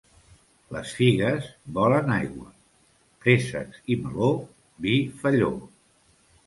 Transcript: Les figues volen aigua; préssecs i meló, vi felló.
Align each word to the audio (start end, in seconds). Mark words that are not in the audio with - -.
Les 0.75 0.93
figues 0.99 1.49
volen 1.75 2.09
aigua; 2.15 2.49
préssecs 3.27 3.87
i 3.97 4.01
meló, 4.07 4.35
vi 4.87 5.01
felló. 5.23 5.55